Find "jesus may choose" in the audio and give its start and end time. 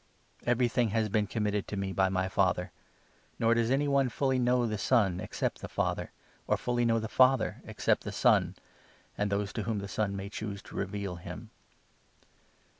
10.09-10.63